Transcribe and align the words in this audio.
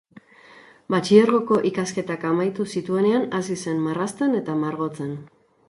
Batxilergoko 0.93 1.57
ikasketak 1.71 2.25
amaitu 2.31 2.67
zituenean 2.77 3.29
hasi 3.41 3.61
zen 3.67 3.87
marrazten 3.91 4.37
eta 4.43 4.59
margotzen. 4.67 5.17